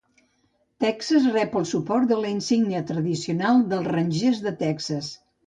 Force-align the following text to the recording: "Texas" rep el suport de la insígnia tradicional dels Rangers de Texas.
"Texas" 0.83 1.27
rep 1.35 1.53
el 1.61 1.67
suport 1.71 2.07
de 2.13 2.17
la 2.23 2.31
insígnia 2.37 2.81
tradicional 2.93 3.63
dels 3.75 3.93
Rangers 3.93 4.43
de 4.49 4.57
Texas. 4.65 5.13